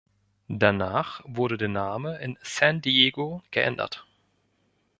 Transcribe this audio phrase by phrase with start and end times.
[0.47, 4.07] Danach wurde der Name in "San Diego" geändert.